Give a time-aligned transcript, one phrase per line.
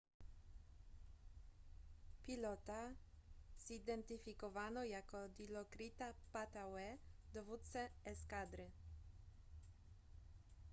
[2.25, 2.95] pilota
[3.65, 6.97] zidentyfikowano jako dilokrita pattavee
[7.33, 8.67] dowódcę eskadry